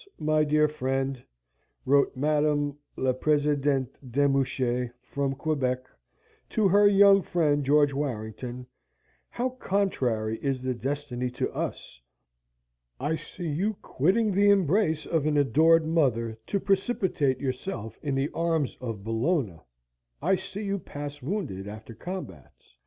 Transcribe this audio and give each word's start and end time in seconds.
my 0.17 0.43
dear 0.43 0.67
friend!" 0.67 1.21
wrote 1.85 2.15
Madame 2.17 2.75
la 2.97 3.13
Presidente 3.13 3.99
de 4.09 4.27
Mouchy, 4.27 4.89
from 5.03 5.35
Quebec, 5.35 5.85
to 6.49 6.67
her 6.69 6.87
young 6.87 7.21
friend 7.21 7.63
George 7.63 7.93
Warrington. 7.93 8.65
"How 9.29 9.49
contrary 9.49 10.39
is 10.41 10.59
the 10.63 10.73
destiny 10.73 11.29
to 11.29 11.51
us! 11.53 12.01
I 12.99 13.13
see 13.15 13.47
you 13.47 13.75
quitting 13.83 14.31
the 14.31 14.49
embrace 14.49 15.05
of 15.05 15.27
an 15.27 15.37
adored 15.37 15.85
mother 15.85 16.39
to 16.47 16.59
precipitate 16.59 17.39
yourself 17.39 17.99
in 18.01 18.15
the 18.15 18.31
arms 18.33 18.79
of 18.81 19.03
Bellona. 19.03 19.61
I 20.19 20.33
see 20.33 20.63
you 20.63 20.79
pass 20.79 21.21
wounded 21.21 21.67
after 21.67 21.93
combats. 21.93 22.75